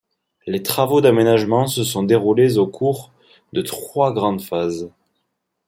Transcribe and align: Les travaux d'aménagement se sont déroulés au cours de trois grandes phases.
Les 0.47 0.63
travaux 0.63 0.99
d'aménagement 0.99 1.67
se 1.67 1.83
sont 1.83 2.01
déroulés 2.01 2.57
au 2.57 2.65
cours 2.65 3.13
de 3.53 3.61
trois 3.61 4.11
grandes 4.13 4.41
phases. 4.41 4.89